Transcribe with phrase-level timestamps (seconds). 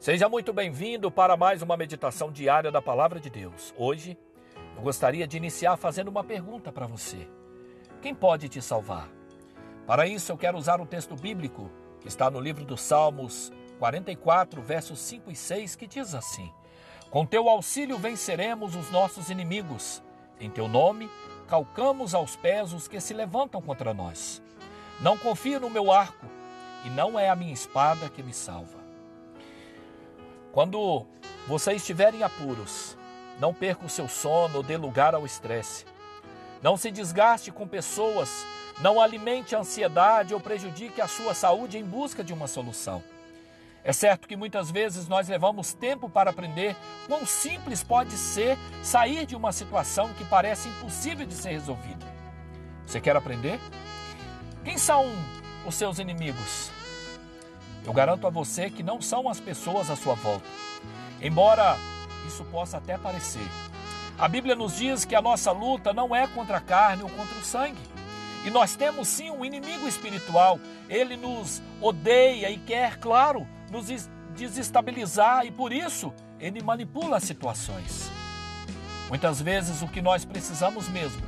[0.00, 3.74] Seja muito bem-vindo para mais uma meditação diária da Palavra de Deus.
[3.76, 4.16] Hoje,
[4.74, 7.28] eu gostaria de iniciar fazendo uma pergunta para você:
[8.00, 9.10] Quem pode te salvar?
[9.86, 14.62] Para isso, eu quero usar o texto bíblico que está no livro dos Salmos 44,
[14.62, 16.50] versos 5 e 6, que diz assim:
[17.10, 20.02] Com teu auxílio venceremos os nossos inimigos,
[20.40, 21.10] em teu nome
[21.46, 24.42] calcamos aos pés os que se levantam contra nós.
[24.98, 26.24] Não confio no meu arco,
[26.86, 28.79] e não é a minha espada que me salva.
[30.52, 31.06] Quando
[31.46, 32.96] você estiver em apuros,
[33.38, 35.84] não perca o seu sono, dê lugar ao estresse.
[36.60, 38.44] Não se desgaste com pessoas,
[38.80, 43.02] não alimente a ansiedade ou prejudique a sua saúde em busca de uma solução.
[43.84, 49.24] É certo que muitas vezes nós levamos tempo para aprender quão simples pode ser sair
[49.24, 52.06] de uma situação que parece impossível de ser resolvida.
[52.84, 53.58] Você quer aprender?
[54.64, 55.06] Quem são
[55.64, 56.70] os seus inimigos?
[57.84, 60.44] Eu garanto a você que não são as pessoas à sua volta.
[61.20, 61.76] Embora
[62.26, 63.46] isso possa até parecer.
[64.18, 67.38] A Bíblia nos diz que a nossa luta não é contra a carne ou contra
[67.38, 67.80] o sangue.
[68.44, 70.58] E nós temos sim um inimigo espiritual.
[70.88, 73.86] Ele nos odeia e quer, claro, nos
[74.34, 78.10] desestabilizar e por isso ele manipula as situações.
[79.08, 81.20] Muitas vezes o que nós precisamos mesmo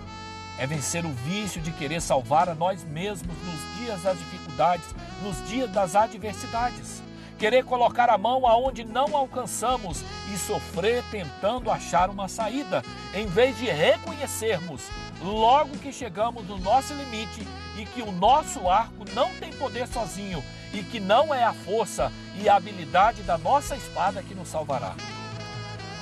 [0.58, 5.46] é vencer o vício de querer salvar a nós mesmos nos dias das dificuldades, nos
[5.48, 7.02] dias das adversidades.
[7.38, 12.82] Querer colocar a mão aonde não alcançamos e sofrer tentando achar uma saída,
[13.14, 14.82] em vez de reconhecermos
[15.20, 20.42] logo que chegamos no nosso limite e que o nosso arco não tem poder sozinho
[20.72, 24.94] e que não é a força e a habilidade da nossa espada que nos salvará.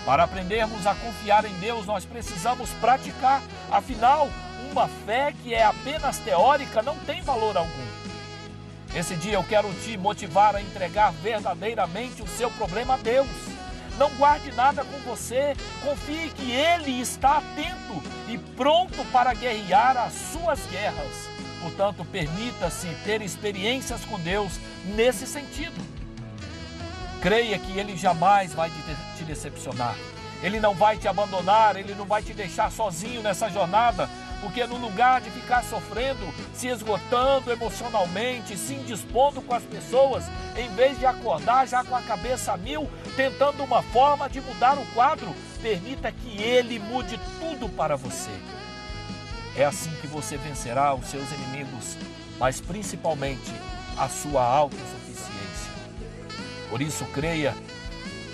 [0.04, 4.28] Para aprendermos a confiar em Deus, nós precisamos praticar, afinal,
[4.70, 8.09] uma fé que é apenas teórica não tem valor algum.
[8.94, 13.28] Esse dia eu quero te motivar a entregar verdadeiramente o seu problema a Deus.
[13.96, 20.12] Não guarde nada com você, confie que Ele está atento e pronto para guerrear as
[20.32, 21.28] suas guerras.
[21.60, 24.58] Portanto, permita-se ter experiências com Deus
[24.96, 25.80] nesse sentido.
[27.20, 28.70] Creia que Ele jamais vai
[29.16, 29.94] te decepcionar.
[30.42, 34.08] Ele não vai te abandonar, Ele não vai te deixar sozinho nessa jornada,
[34.40, 40.24] porque no lugar de ficar sofrendo, se esgotando emocionalmente, se indispondo com as pessoas,
[40.56, 44.78] em vez de acordar já com a cabeça a mil, tentando uma forma de mudar
[44.78, 48.30] o quadro, permita que Ele mude tudo para você.
[49.56, 51.96] É assim que você vencerá os seus inimigos,
[52.38, 53.52] mas principalmente
[53.98, 55.70] a sua autossuficiência.
[56.70, 57.54] Por isso, creia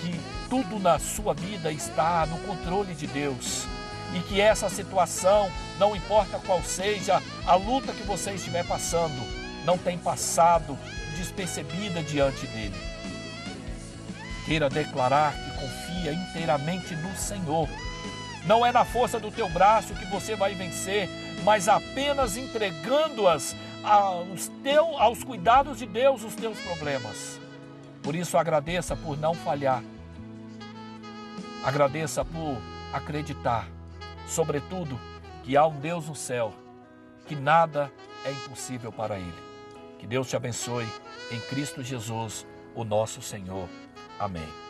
[0.01, 3.67] que tudo na sua vida está no controle de Deus
[4.15, 9.15] e que essa situação, não importa qual seja a luta que você estiver passando,
[9.65, 10.79] não tem passado
[11.17, 12.77] despercebida diante dele.
[14.45, 17.69] Queira declarar que confia inteiramente no Senhor.
[18.47, 21.09] Não é na força do teu braço que você vai vencer,
[21.43, 24.51] mas apenas entregando-as aos,
[24.99, 27.41] aos cuidados de Deus os teus problemas.
[28.03, 29.83] Por isso agradeça por não falhar.
[31.65, 32.57] Agradeça por
[32.93, 33.67] acreditar
[34.27, 34.99] sobretudo,
[35.43, 36.53] que há um Deus no céu,
[37.27, 37.91] que nada
[38.25, 39.47] é impossível para Ele.
[39.99, 40.87] Que Deus te abençoe
[41.31, 43.69] em Cristo Jesus, o nosso Senhor.
[44.19, 44.66] Amém.